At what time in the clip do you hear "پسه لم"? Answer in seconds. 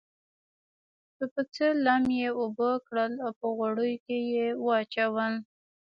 1.33-2.03